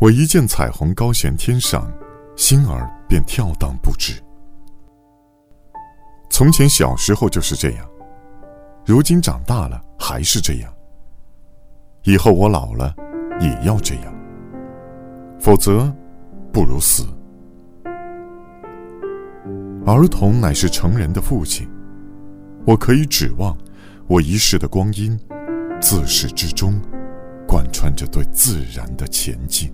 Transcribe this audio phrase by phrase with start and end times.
[0.00, 1.92] 我一见彩虹高悬天上
[2.34, 4.14] 心儿便跳荡不止。
[6.30, 7.86] 从前小时候就是这样
[8.86, 10.72] 如今长大了还是这样。
[12.04, 12.94] 以后我老了
[13.40, 14.14] 也要这样
[15.38, 15.94] 否则
[16.50, 17.06] 不如死。
[19.84, 21.68] 儿童乃是成人的父亲
[22.64, 23.56] 我可以指望
[24.06, 25.18] 我一世的光阴
[25.78, 26.80] 自始至终
[27.46, 29.70] 贯穿着对自然的前进。